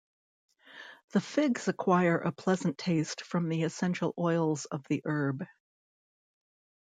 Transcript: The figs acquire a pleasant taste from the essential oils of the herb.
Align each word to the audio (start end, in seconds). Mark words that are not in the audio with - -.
The 1.11 1.21
figs 1.21 1.67
acquire 1.67 2.17
a 2.17 2.31
pleasant 2.31 2.75
taste 2.79 3.21
from 3.21 3.49
the 3.49 3.61
essential 3.61 4.15
oils 4.17 4.65
of 4.65 4.83
the 4.89 5.03
herb. 5.05 5.45